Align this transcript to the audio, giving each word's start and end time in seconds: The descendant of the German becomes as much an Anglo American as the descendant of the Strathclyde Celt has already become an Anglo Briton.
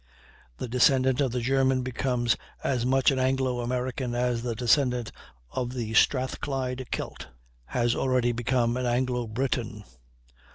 The 0.57 0.67
descendant 0.67 1.21
of 1.21 1.29
the 1.31 1.41
German 1.41 1.83
becomes 1.83 2.35
as 2.63 2.87
much 2.87 3.11
an 3.11 3.19
Anglo 3.19 3.59
American 3.59 4.15
as 4.15 4.41
the 4.41 4.55
descendant 4.55 5.11
of 5.51 5.75
the 5.75 5.93
Strathclyde 5.93 6.87
Celt 6.91 7.27
has 7.65 7.93
already 7.95 8.31
become 8.31 8.77
an 8.77 8.87
Anglo 8.87 9.27
Briton. 9.27 9.83